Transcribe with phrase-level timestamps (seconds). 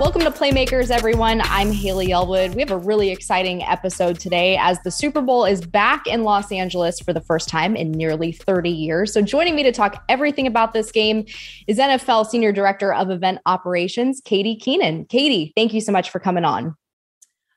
[0.00, 1.40] Welcome to Playmakers, everyone.
[1.42, 2.54] I'm Haley Elwood.
[2.54, 6.52] We have a really exciting episode today as the Super Bowl is back in Los
[6.52, 9.12] Angeles for the first time in nearly 30 years.
[9.12, 11.24] So, joining me to talk everything about this game
[11.66, 15.04] is NFL Senior Director of Event Operations, Katie Keenan.
[15.06, 16.76] Katie, thank you so much for coming on.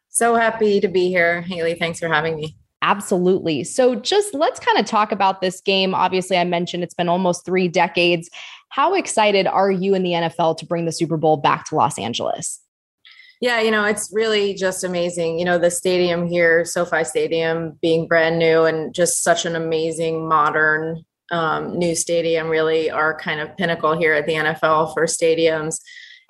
[0.10, 1.42] So happy to be here.
[1.42, 2.57] Haley, thanks for having me.
[2.82, 3.63] Absolutely.
[3.63, 5.93] So, just let's kind of talk about this game.
[5.93, 8.29] Obviously, I mentioned it's been almost three decades.
[8.69, 12.00] How excited are you in the NFL to bring the Super Bowl back to Los
[12.00, 12.60] Angeles?
[13.41, 15.39] Yeah, you know, it's really just amazing.
[15.39, 20.27] You know, the stadium here, SoFi Stadium, being brand new and just such an amazing
[20.27, 25.79] modern um, new stadium, really our kind of pinnacle here at the NFL for stadiums.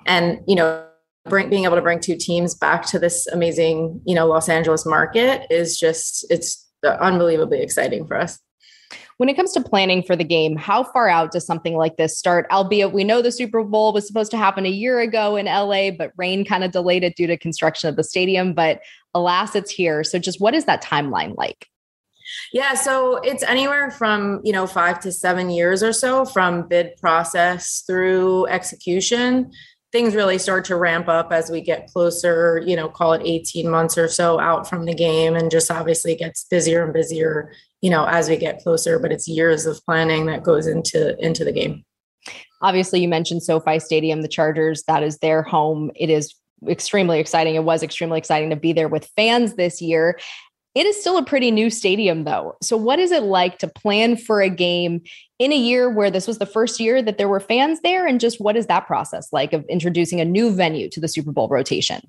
[0.06, 0.86] And, you know,
[1.24, 4.84] bring, being able to bring two teams back to this amazing, you know, Los Angeles
[4.84, 8.38] market is just, it's unbelievably exciting for us.
[9.18, 12.18] When it comes to planning for the game, how far out does something like this
[12.18, 12.46] start?
[12.50, 15.90] Albeit we know the Super Bowl was supposed to happen a year ago in LA,
[15.90, 18.52] but rain kind of delayed it due to construction of the stadium.
[18.52, 18.80] But
[19.14, 20.02] alas, it's here.
[20.02, 21.68] So just what is that timeline like?
[22.52, 26.96] Yeah, so it's anywhere from, you know, 5 to 7 years or so from bid
[26.96, 29.52] process through execution
[29.92, 33.70] things really start to ramp up as we get closer, you know, call it 18
[33.70, 37.90] months or so out from the game and just obviously gets busier and busier, you
[37.90, 41.52] know, as we get closer, but it's years of planning that goes into into the
[41.52, 41.84] game.
[42.62, 45.90] Obviously, you mentioned SoFi Stadium, the Chargers, that is their home.
[45.96, 46.34] It is
[46.68, 47.56] extremely exciting.
[47.56, 50.18] It was extremely exciting to be there with fans this year.
[50.74, 52.56] It is still a pretty new stadium, though.
[52.62, 55.02] So, what is it like to plan for a game
[55.38, 58.06] in a year where this was the first year that there were fans there?
[58.06, 61.30] And just what is that process like of introducing a new venue to the Super
[61.30, 62.00] Bowl rotation?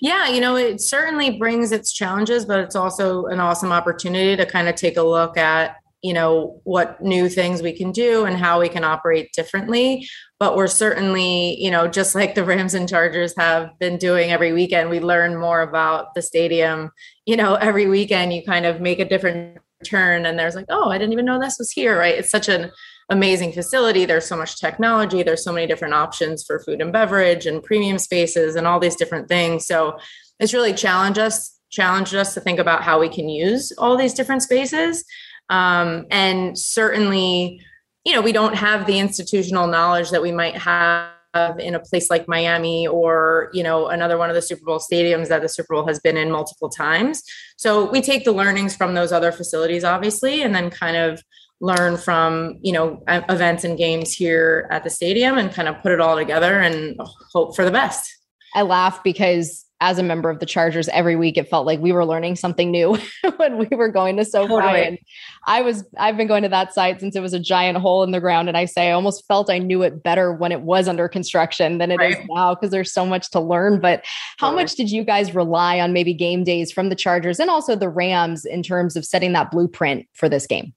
[0.00, 4.46] Yeah, you know, it certainly brings its challenges, but it's also an awesome opportunity to
[4.46, 8.36] kind of take a look at you know what new things we can do and
[8.36, 10.06] how we can operate differently.
[10.38, 14.52] But we're certainly you know just like the rams and chargers have been doing every
[14.52, 16.90] weekend we learn more about the stadium
[17.24, 18.34] you know every weekend.
[18.34, 21.38] You kind of make a different turn and there's like oh i didn't even know
[21.40, 22.18] this was here right?
[22.18, 22.70] It's such an
[23.10, 24.04] amazing facility.
[24.04, 25.22] There's so much technology.
[25.22, 28.96] There's so many different options for food and beverage and premium spaces and all these
[28.96, 29.66] different things.
[29.66, 29.98] So
[30.38, 34.14] it's really challenged us challenged us to think about how we can use all these
[34.14, 35.04] different spaces
[35.48, 37.60] um, and certainly,
[38.04, 41.10] you know, we don't have the institutional knowledge that we might have
[41.58, 45.28] in a place like Miami or, you know, another one of the Super Bowl stadiums
[45.28, 47.22] that the Super Bowl has been in multiple times.
[47.56, 51.20] So we take the learnings from those other facilities, obviously, and then kind of
[51.60, 55.92] learn from you know events and games here at the stadium and kind of put
[55.92, 56.98] it all together and
[57.32, 58.18] hope for the best
[58.54, 61.92] i laugh because as a member of the Chargers every week, it felt like we
[61.92, 62.96] were learning something new
[63.36, 64.48] when we were going to SoFi.
[64.48, 64.82] Totally.
[64.82, 64.98] And
[65.46, 68.10] I was, I've been going to that site since it was a giant hole in
[68.10, 68.48] the ground.
[68.48, 71.76] And I say, I almost felt I knew it better when it was under construction
[71.76, 72.18] than it right.
[72.18, 73.78] is now because there's so much to learn.
[73.78, 74.04] But
[74.38, 74.62] how totally.
[74.62, 77.90] much did you guys rely on maybe game days from the Chargers and also the
[77.90, 80.72] Rams in terms of setting that blueprint for this game?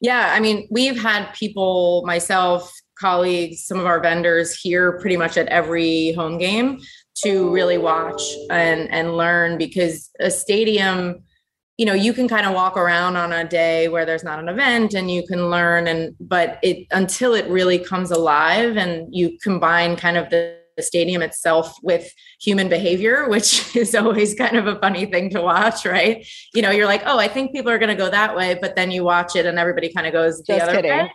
[0.00, 5.36] Yeah, I mean, we've had people, myself, colleagues, some of our vendors here pretty much
[5.36, 6.80] at every home game
[7.14, 11.22] to really watch and and learn because a stadium
[11.78, 14.48] you know you can kind of walk around on a day where there's not an
[14.48, 19.38] event and you can learn and but it until it really comes alive and you
[19.42, 24.66] combine kind of the, the stadium itself with human behavior which is always kind of
[24.66, 27.78] a funny thing to watch right you know you're like oh i think people are
[27.78, 30.38] going to go that way but then you watch it and everybody kind of goes
[30.42, 30.90] the Just other kidding.
[30.90, 31.12] way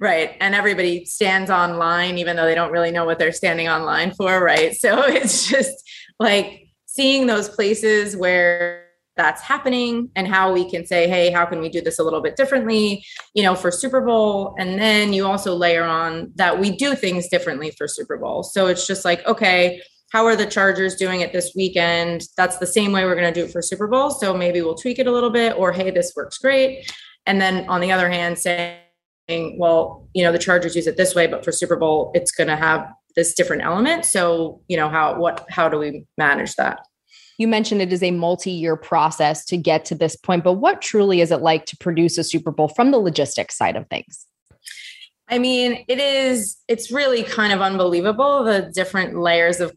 [0.00, 0.36] Right.
[0.40, 4.42] And everybody stands online, even though they don't really know what they're standing online for.
[4.42, 4.74] Right.
[4.76, 5.74] So it's just
[6.18, 8.84] like seeing those places where
[9.18, 12.22] that's happening and how we can say, hey, how can we do this a little
[12.22, 13.04] bit differently,
[13.34, 14.54] you know, for Super Bowl?
[14.58, 18.44] And then you also layer on that we do things differently for Super Bowl.
[18.44, 19.82] So it's just like, okay,
[20.12, 22.22] how are the Chargers doing it this weekend?
[22.36, 24.10] That's the same way we're going to do it for Super Bowl.
[24.10, 26.90] So maybe we'll tweak it a little bit, or hey, this works great.
[27.26, 28.78] And then on the other hand, saying,
[29.28, 32.48] well, you know, the Chargers use it this way, but for Super Bowl, it's going
[32.48, 34.04] to have this different element.
[34.04, 36.80] So, you know, how what how do we manage that?
[37.36, 41.20] You mentioned it is a multi-year process to get to this point, but what truly
[41.20, 44.26] is it like to produce a Super Bowl from the logistics side of things?
[45.28, 49.72] I mean, it is it's really kind of unbelievable the different layers of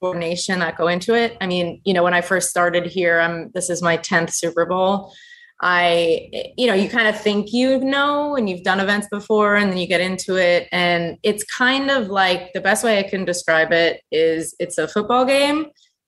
[0.00, 1.36] coordination that go into it.
[1.40, 4.66] I mean, you know, when I first started here, I'm this is my 10th Super
[4.66, 5.12] Bowl
[5.60, 9.70] I, you know, you kind of think you know and you've done events before and
[9.70, 10.68] then you get into it.
[10.70, 14.86] And it's kind of like the best way I can describe it is it's a
[14.86, 15.66] football game,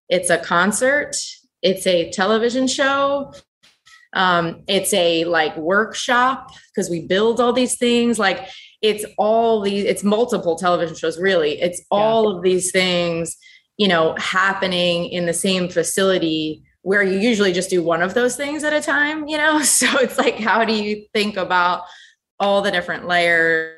[0.09, 1.17] it's a concert,
[1.63, 3.33] it's a television show,
[4.13, 8.19] um, it's a like workshop because we build all these things.
[8.19, 8.49] Like
[8.83, 12.37] it's all these it's multiple television shows really it's all yeah.
[12.37, 13.37] of these things
[13.77, 18.35] you know happening in the same facility where you usually just do one of those
[18.35, 19.61] things at a time you know?
[19.79, 21.83] So it's like how do you think about
[22.41, 23.75] all the different layers?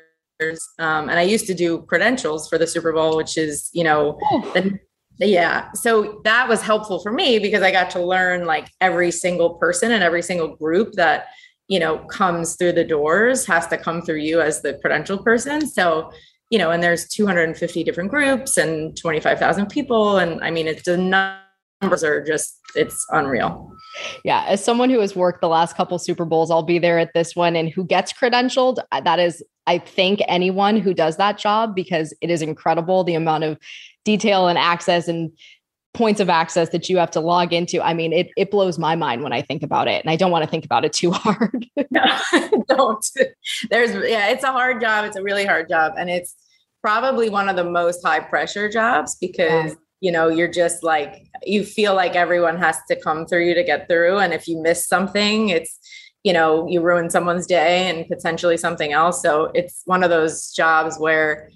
[0.79, 4.17] Um, and i used to do credentials for the super bowl which is you know
[4.55, 4.79] the,
[5.27, 5.71] yeah.
[5.73, 9.91] So that was helpful for me because i got to learn like every single person
[9.91, 11.27] and every single group that
[11.67, 15.67] you know comes through the doors has to come through you as the credential person.
[15.67, 16.11] So
[16.49, 20.17] you know and there's 250 different groups and 25,000 people.
[20.17, 20.97] And i mean it's the
[21.81, 23.71] numbers are just it's unreal
[24.23, 27.13] yeah as someone who has worked the last couple super bowls i'll be there at
[27.13, 31.37] this one and who gets credentialed uh, that is i thank anyone who does that
[31.37, 33.57] job because it is incredible the amount of
[34.05, 35.31] detail and access and
[35.93, 37.81] points of access that you have to log into.
[37.81, 40.31] I mean, it it blows my mind when I think about it, and I don't
[40.31, 41.65] want to think about it too hard.
[41.91, 42.19] no,
[42.67, 43.05] don't.
[43.69, 45.05] There's yeah, it's a hard job.
[45.05, 46.35] It's a really hard job, and it's
[46.81, 49.71] probably one of the most high pressure jobs because.
[49.71, 49.75] Yeah.
[50.01, 53.63] You know, you're just like, you feel like everyone has to come through you to
[53.63, 54.17] get through.
[54.17, 55.79] And if you miss something, it's,
[56.23, 59.21] you know, you ruin someone's day and potentially something else.
[59.21, 61.49] So it's one of those jobs where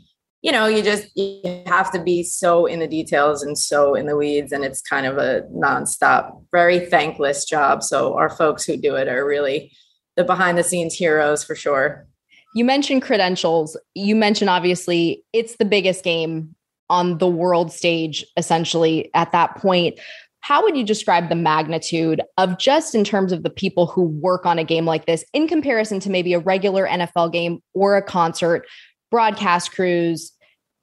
[0.46, 4.06] you know, you just you have to be so in the details and so in
[4.06, 7.82] the weeds, and it's kind of a nonstop, very thankless job.
[7.82, 9.72] So our folks who do it are really
[10.16, 12.08] the behind the scenes heroes for sure.
[12.54, 13.76] You mentioned credentials.
[13.96, 16.56] You mentioned obviously it's the biggest game
[16.90, 20.00] on the world stage, essentially at that point.
[20.42, 24.46] How would you describe the magnitude of just in terms of the people who work
[24.46, 28.02] on a game like this in comparison to maybe a regular NFL game or a
[28.04, 28.68] concert,
[29.10, 30.32] broadcast crews,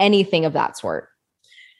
[0.00, 1.08] anything of that sort?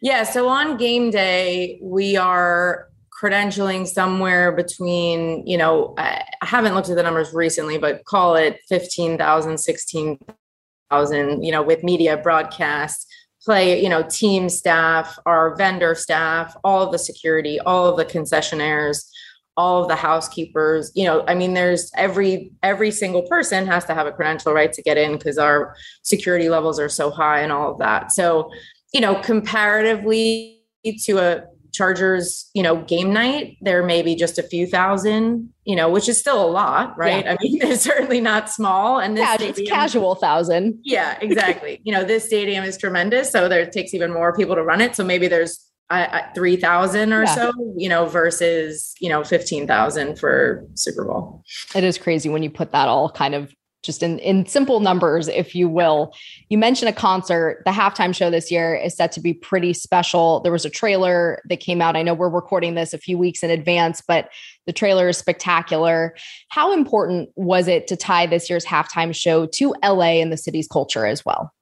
[0.01, 0.23] Yeah.
[0.23, 2.89] So on game day, we are
[3.23, 8.59] credentialing somewhere between, you know, I haven't looked at the numbers recently, but call it
[8.69, 13.07] 15,000, 16,000, you know, with media broadcast,
[13.45, 18.05] play, you know, team staff, our vendor staff, all of the security, all of the
[18.05, 19.09] concessionaires,
[19.57, 23.95] all of the housekeepers you know i mean there's every every single person has to
[23.95, 27.53] have a credential right to get in because our security levels are so high and
[27.53, 28.13] all of that.
[28.13, 28.51] So
[28.93, 30.63] you know comparatively
[31.05, 35.75] to a chargers you know game night there may be just a few thousand you
[35.75, 37.33] know which is still a lot right yeah.
[37.33, 41.81] i mean it's certainly not small and this yeah, stadium, it's casual thousand yeah exactly
[41.85, 44.95] you know this stadium is tremendous so there takes even more people to run it
[44.95, 47.35] so maybe there's uh, 3000 or yeah.
[47.35, 51.43] so you know versus you know 15000 for super bowl
[51.75, 55.29] it is crazy when you put that all kind of just in in simple numbers
[55.29, 56.15] if you will.
[56.49, 57.63] You mentioned a concert.
[57.65, 60.41] The halftime show this year is set to be pretty special.
[60.41, 61.97] There was a trailer that came out.
[61.97, 64.29] I know we're recording this a few weeks in advance but
[64.67, 66.15] the trailer is spectacular.
[66.49, 70.69] How important was it to tie this year's halftime show to la and the city's
[70.69, 71.53] culture as well?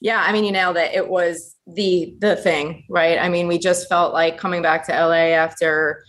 [0.00, 0.94] Yeah, I mean, you nailed it.
[0.94, 3.18] It was the the thing, right?
[3.18, 6.04] I mean, we just felt like coming back to LA after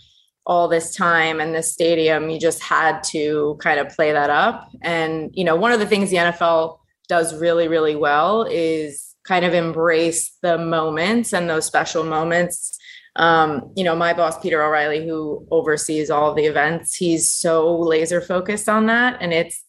[0.48, 4.68] all this time and this stadium, you just had to kind of play that up.
[4.82, 6.78] And you know, one of the things the NFL
[7.08, 12.76] does really, really well is kind of embrace the moments and those special moments.
[13.16, 18.20] Um, you know, my boss, Peter O'Reilly, who oversees all the events, he's so laser
[18.20, 19.18] focused on that.
[19.20, 19.62] And it's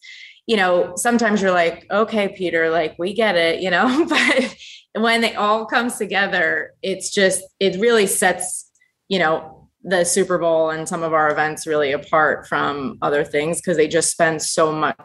[0.50, 4.56] you know, sometimes you're like, okay, Peter, like we get it, you know, but
[4.94, 8.68] when it all comes together, it's just, it really sets,
[9.08, 13.60] you know, the Super Bowl and some of our events really apart from other things
[13.60, 14.96] because they just spend so much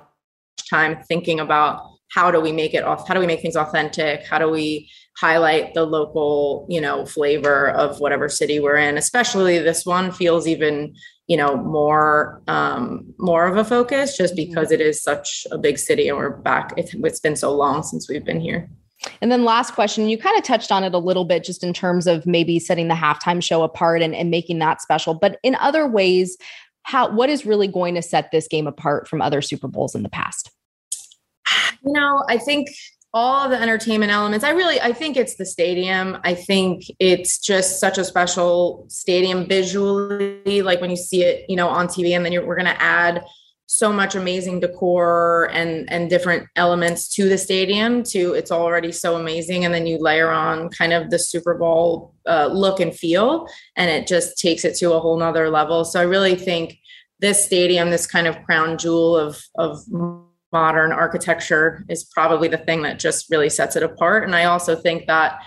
[0.69, 4.25] time thinking about how do we make it off, how do we make things authentic?
[4.25, 8.97] How do we highlight the local, you know, flavor of whatever city we're in?
[8.97, 10.93] Especially this one feels even
[11.27, 14.47] you know more um more of a focus just mm-hmm.
[14.47, 17.81] because it is such a big city and we're back it's, it's been so long
[17.83, 18.69] since we've been here
[19.21, 21.73] and then last question, you kind of touched on it a little bit just in
[21.73, 25.13] terms of maybe setting the halftime show apart and, and making that special.
[25.13, 26.37] But in other ways,
[26.83, 30.03] how what is really going to set this game apart from other Super Bowls in
[30.03, 30.51] the past?
[31.83, 32.69] You know, I think
[33.15, 34.43] all the entertainment elements.
[34.43, 36.17] I really I think it's the stadium.
[36.25, 41.55] I think it's just such a special stadium visually like when you see it, you
[41.55, 43.23] know, on TV and then we're going to add
[43.67, 49.15] so much amazing decor and and different elements to the stadium to it's already so
[49.15, 53.47] amazing and then you layer on kind of the super bowl uh, look and feel
[53.75, 56.77] and it just takes it to a whole nother level so i really think
[57.19, 59.79] this stadium this kind of crown jewel of of
[60.55, 64.23] modern architecture is probably the thing that just really sets it apart.
[64.23, 65.41] And I also think that,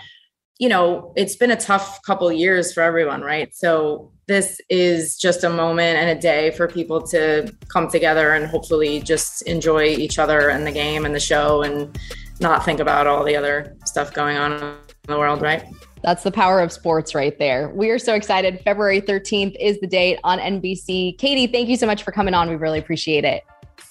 [0.59, 3.49] you know, it's been a tough couple years for everyone, right?
[3.55, 8.45] So this is just a moment and a day for people to come together and
[8.45, 11.97] hopefully just enjoy each other and the game and the show and
[12.39, 14.75] not think about all the other stuff going on in
[15.07, 15.65] the world, right?
[16.03, 17.69] That's the power of sports right there.
[17.69, 18.61] We are so excited.
[18.63, 21.17] February 13th is the date on NBC.
[21.17, 22.49] Katie, thank you so much for coming on.
[22.49, 23.43] We really appreciate it.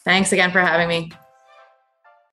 [0.05, 1.11] Thanks again for having me.